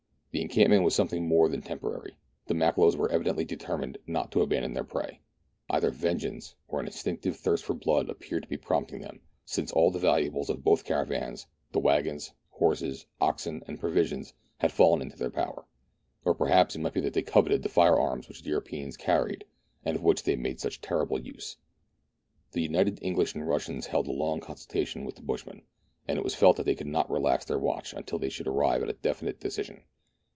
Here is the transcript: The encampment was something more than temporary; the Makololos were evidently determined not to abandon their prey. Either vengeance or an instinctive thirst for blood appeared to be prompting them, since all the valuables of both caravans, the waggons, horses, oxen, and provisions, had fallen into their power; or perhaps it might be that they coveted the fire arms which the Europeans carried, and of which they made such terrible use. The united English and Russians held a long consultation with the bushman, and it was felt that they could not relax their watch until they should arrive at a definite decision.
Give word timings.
The 0.33 0.41
encampment 0.41 0.85
was 0.85 0.95
something 0.95 1.27
more 1.27 1.49
than 1.49 1.61
temporary; 1.61 2.15
the 2.45 2.53
Makololos 2.53 2.95
were 2.95 3.11
evidently 3.11 3.43
determined 3.43 3.97
not 4.07 4.31
to 4.31 4.41
abandon 4.41 4.73
their 4.73 4.85
prey. 4.85 5.19
Either 5.69 5.91
vengeance 5.91 6.55
or 6.69 6.79
an 6.79 6.85
instinctive 6.85 7.35
thirst 7.35 7.65
for 7.65 7.73
blood 7.73 8.07
appeared 8.09 8.43
to 8.43 8.47
be 8.47 8.55
prompting 8.55 9.01
them, 9.01 9.19
since 9.43 9.73
all 9.73 9.91
the 9.91 9.99
valuables 9.99 10.49
of 10.49 10.63
both 10.63 10.85
caravans, 10.85 11.47
the 11.73 11.81
waggons, 11.81 12.31
horses, 12.49 13.05
oxen, 13.19 13.61
and 13.67 13.81
provisions, 13.81 14.33
had 14.59 14.71
fallen 14.71 15.01
into 15.01 15.17
their 15.17 15.29
power; 15.29 15.65
or 16.23 16.33
perhaps 16.33 16.77
it 16.77 16.79
might 16.79 16.93
be 16.93 17.01
that 17.01 17.13
they 17.13 17.23
coveted 17.23 17.61
the 17.61 17.67
fire 17.67 17.99
arms 17.99 18.29
which 18.29 18.41
the 18.41 18.49
Europeans 18.51 18.95
carried, 18.95 19.43
and 19.83 19.97
of 19.97 20.01
which 20.01 20.23
they 20.23 20.37
made 20.37 20.61
such 20.61 20.79
terrible 20.79 21.19
use. 21.19 21.57
The 22.53 22.61
united 22.61 22.99
English 23.01 23.35
and 23.35 23.45
Russians 23.45 23.87
held 23.87 24.07
a 24.07 24.11
long 24.13 24.39
consultation 24.39 25.03
with 25.03 25.15
the 25.17 25.23
bushman, 25.23 25.63
and 26.07 26.17
it 26.17 26.23
was 26.23 26.35
felt 26.35 26.55
that 26.55 26.65
they 26.65 26.75
could 26.75 26.87
not 26.87 27.11
relax 27.11 27.43
their 27.43 27.59
watch 27.59 27.91
until 27.91 28.17
they 28.17 28.29
should 28.29 28.47
arrive 28.47 28.81
at 28.81 28.89
a 28.89 28.93
definite 28.93 29.41
decision. 29.41 29.81